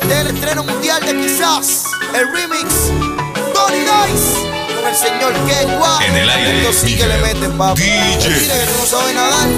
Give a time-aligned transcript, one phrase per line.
[0.00, 2.90] Este es el estreno mundial de quizás el remix
[3.52, 6.06] Tony Dice con el señor K.
[6.06, 6.60] En el aire.
[6.60, 7.82] Esto sí que le meten, papi.
[7.82, 8.30] DJ.
[8.30, 9.48] Mire que no sabe nadar.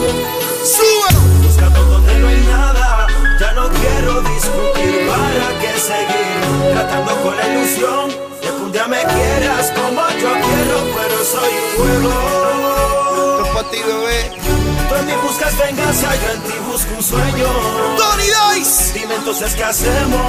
[0.64, 1.20] Súbelo.
[1.46, 3.06] Buscando donde no hay nada.
[3.38, 5.08] Ya no quiero discutir.
[5.08, 6.72] ¿Para qué seguir?
[6.72, 11.52] Tratando con la ilusión de que un día me quieras como yo quiero, pero soy
[11.62, 13.44] un juego.
[13.44, 14.20] Es para ti, bebé.
[14.20, 14.41] Eh.
[14.92, 17.46] Tú en buscas venganza, yo en ti busco un sueño.
[17.96, 18.92] Tony Dice.
[18.92, 20.20] Dime entonces qué hacemos.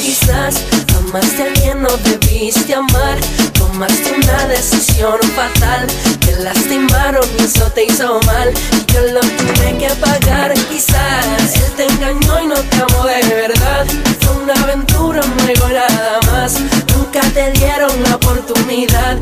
[0.00, 0.62] Quizás
[0.96, 3.18] amaste a alguien, no debiste amar.
[3.54, 5.88] Tomaste una decisión fatal.
[6.20, 8.52] Te lastimaron y eso te hizo mal.
[8.72, 10.54] Y yo lo tuve que pagar.
[10.70, 13.86] Quizás él te engañó y no te amó de verdad.
[14.20, 16.60] Fue una aventura, no nada más.
[16.94, 19.18] Nunca te dieron la oportunidad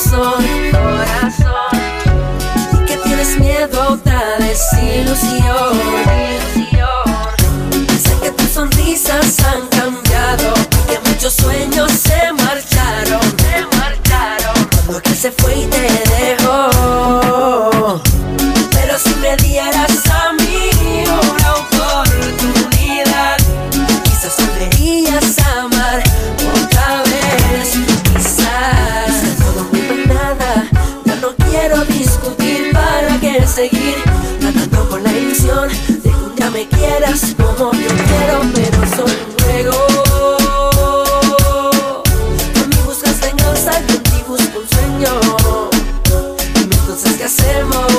[0.00, 1.80] corazón, corazón.
[2.72, 5.78] Y que tienes miedo a otra desilusión.
[8.02, 14.68] Sé que tus sonrisas han cambiado y que muchos sueños se marcharon, se marcharon.
[14.74, 16.09] Cuando aquel se fue y te
[35.42, 39.72] de que un día me quieras como yo quiero, pero solo un juego.
[42.52, 45.20] Por mí buscas venganza, yo en ti busco un sueño.
[46.54, 47.89] Dime entonces qué hacemos.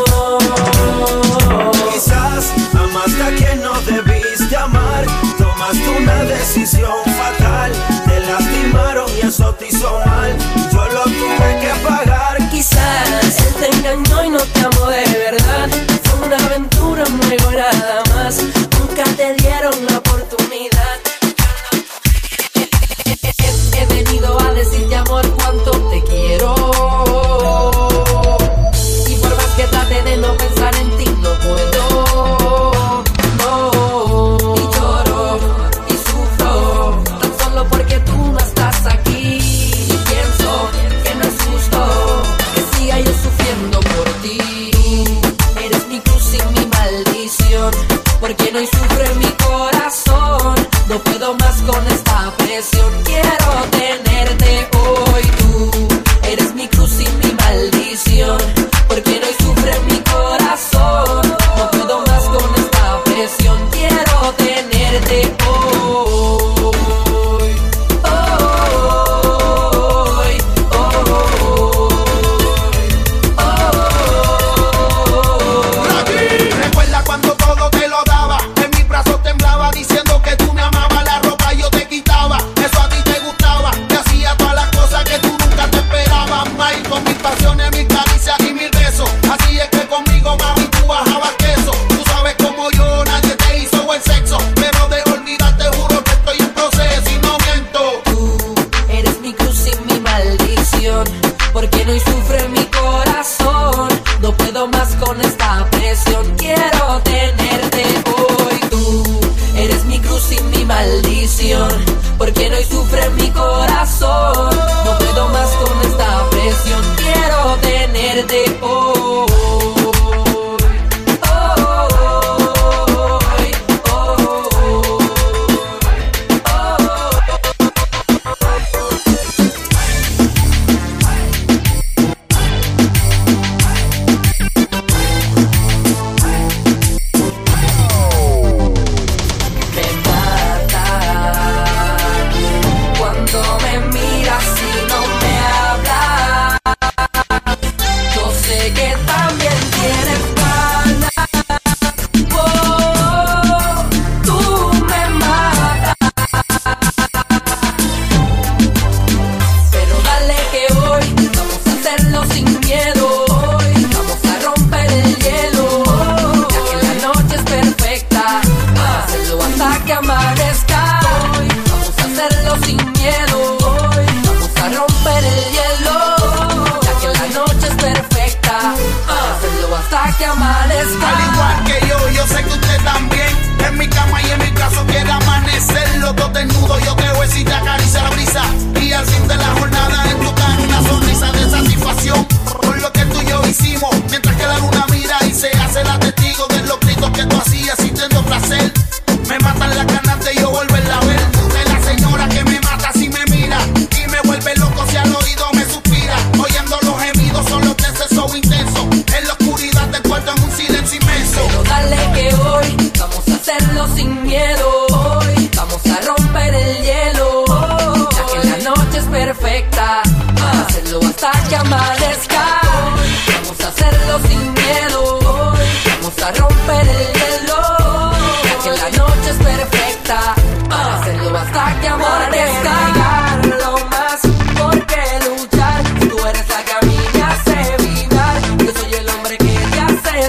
[48.22, 49.21] porque no hay sufren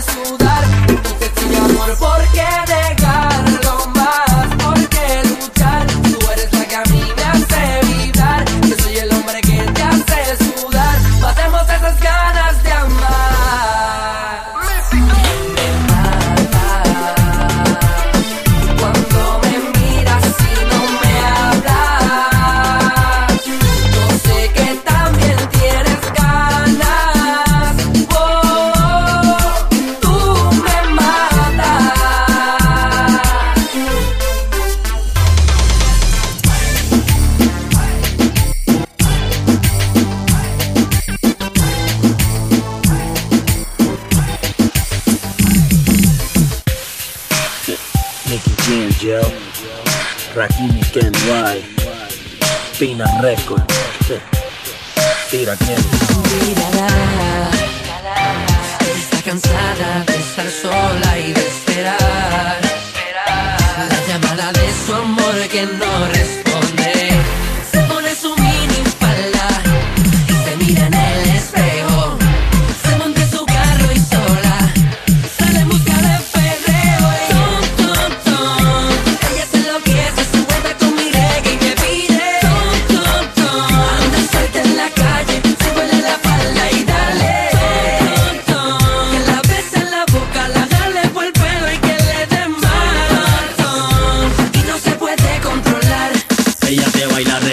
[0.03, 0.42] Jesús
[48.32, 49.20] Nicky Jam, yo.
[50.34, 51.69] Rakimi Ken White.
[52.79, 53.62] Pina Record.
[55.29, 55.76] Tira Ken.
[56.40, 56.88] Mírala.
[58.96, 62.61] Está cansada de estar sola y de esperar.
[63.90, 66.52] La llamada de su amor que no responde.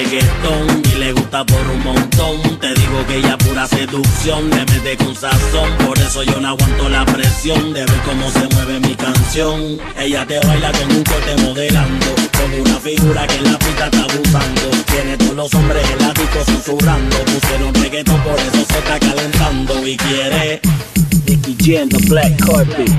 [0.09, 2.59] reggaetón y le gusta por un montón.
[2.59, 5.69] Te digo que ella pura seducción, le mete con sazón.
[5.85, 9.77] Por eso yo no aguanto la presión de ver cómo se mueve mi canción.
[9.97, 12.07] Ella te baila con un corte modelando,
[12.37, 14.61] con una figura que en la pista está abusando.
[14.87, 17.17] Tiene todos los hombres en la disco susurrando.
[17.25, 20.61] Pusieron reggaetón, por eso se está calentando y quiere.
[21.27, 22.89] Nicky Jam, the black carpet.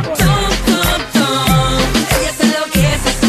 [2.13, 3.21] Ella se se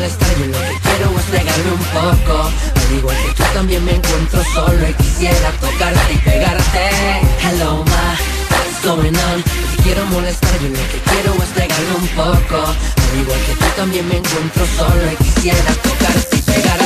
[0.00, 2.50] molestar Yo lo que quiero es negarme un poco.
[2.80, 6.82] Al igual que tú también me encuentro solo Y quisiera tocarte y pegarte.
[7.44, 8.06] Hello ma,
[8.50, 9.38] what's going on?
[9.82, 12.58] Quiero molestar Yo lo que quiero es negarme un poco.
[12.66, 16.79] Al igual que tú también me encuentro solo Y quisiera tocarte y pegarte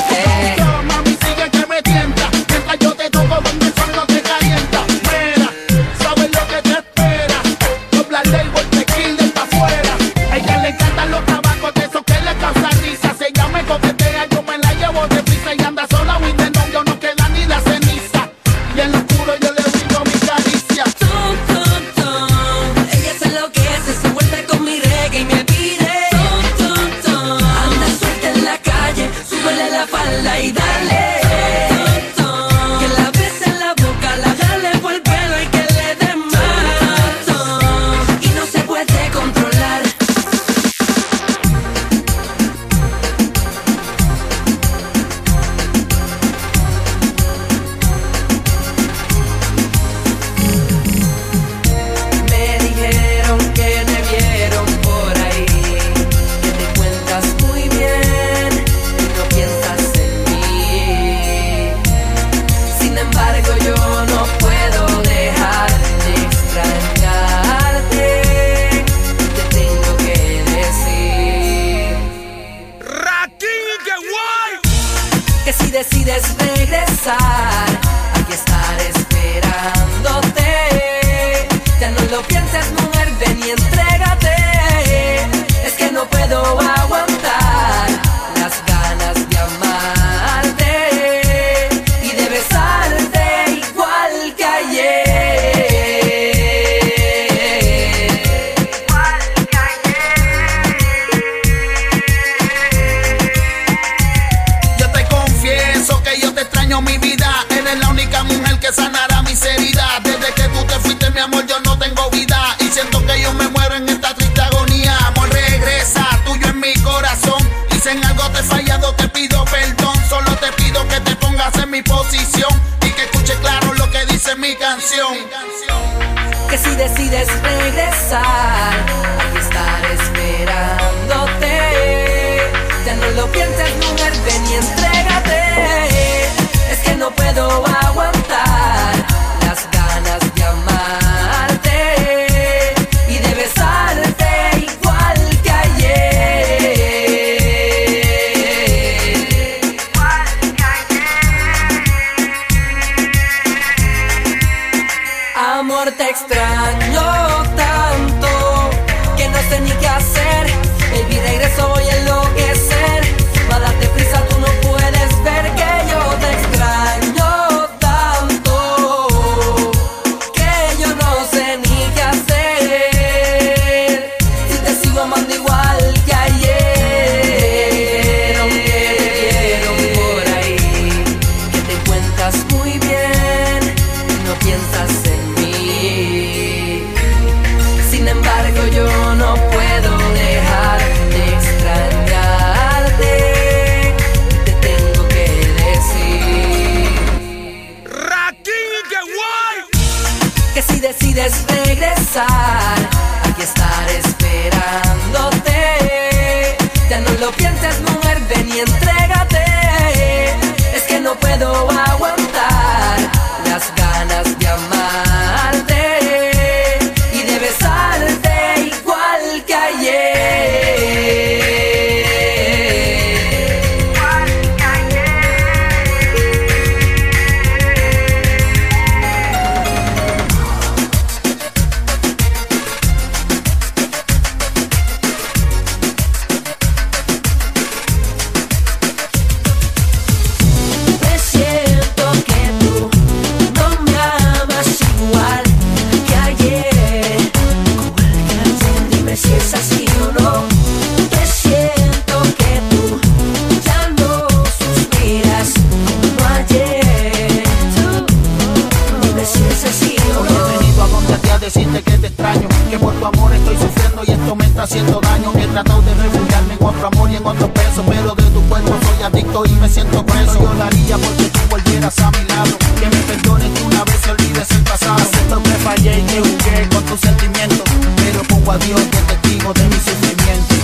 [276.24, 277.62] luché con tus sentimientos,
[277.96, 280.54] pero pongo a Dios de testigo de mi sufrimiento.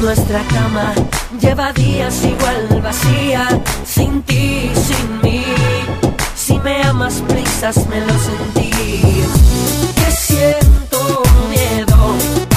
[0.00, 0.94] Nuestra cama
[1.40, 3.48] lleva días igual vacía,
[3.84, 5.44] sin ti, sin mí.
[6.36, 8.70] Si me amas, prisas me lo sentí.
[9.96, 12.14] Que siento miedo,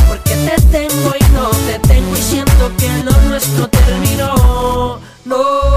[0.07, 4.99] porque te tengo y no te tengo y siento que lo nuestro terminó.
[5.25, 5.70] No.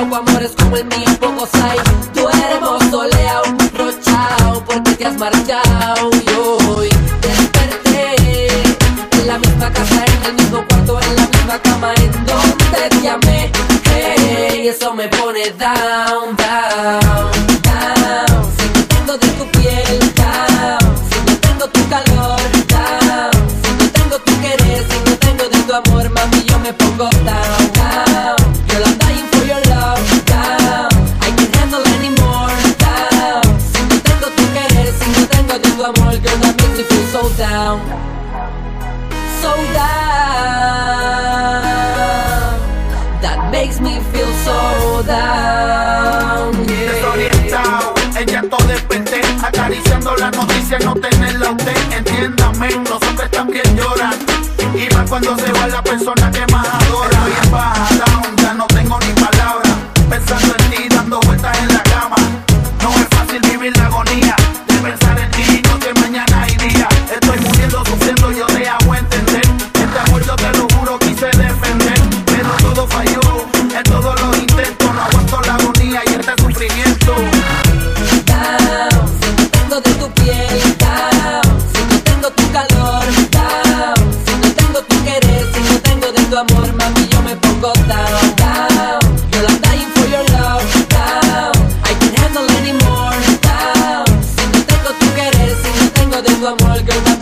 [0.00, 1.89] loco amores como el mío pocos hay.
[96.40, 97.19] Tu amor,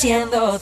[0.00, 0.58] siendo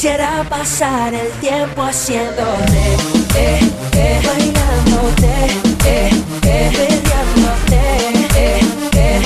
[0.00, 2.96] Quisiera pasar el tiempo haciéndote,
[3.36, 5.28] eh, eh, bailándote,
[5.84, 6.10] eh,
[6.42, 7.80] eh, peleándote,
[8.34, 8.60] eh,
[8.94, 9.20] eh.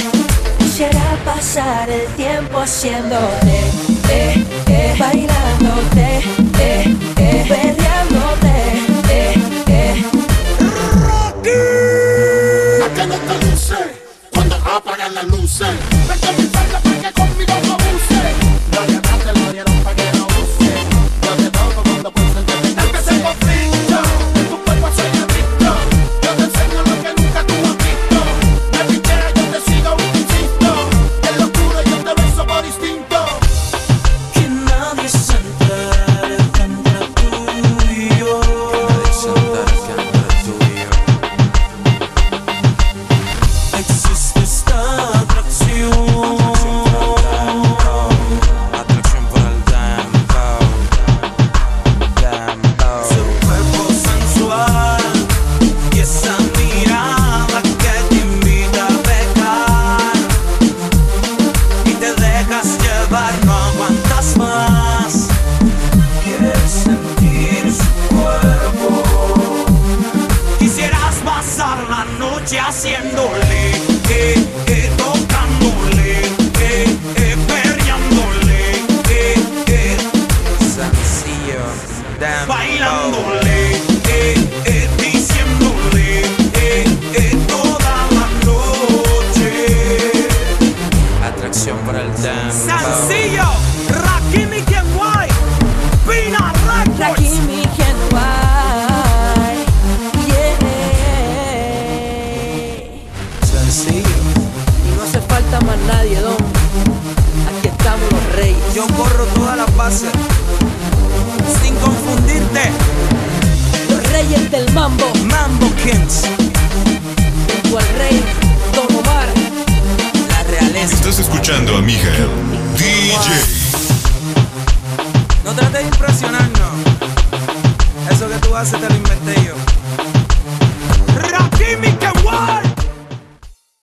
[0.58, 3.60] Quisiera pasar el tiempo haciéndote,
[4.10, 6.18] eh, eh, bailándote,
[6.58, 8.54] eh, eh, peleándote,
[9.10, 9.34] eh,
[9.68, 10.04] eh.
[12.92, 13.76] Te luce
[14.32, 15.93] cuando apagan las luces.